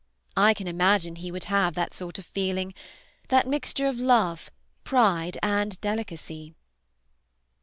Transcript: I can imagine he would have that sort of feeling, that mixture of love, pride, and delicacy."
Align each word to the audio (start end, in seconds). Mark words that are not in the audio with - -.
I 0.35 0.55
can 0.55 0.67
imagine 0.67 1.17
he 1.17 1.31
would 1.31 1.43
have 1.43 1.75
that 1.75 1.93
sort 1.93 2.17
of 2.17 2.25
feeling, 2.25 2.73
that 3.27 3.45
mixture 3.47 3.85
of 3.85 3.99
love, 3.99 4.49
pride, 4.83 5.37
and 5.43 5.79
delicacy." 5.79 6.55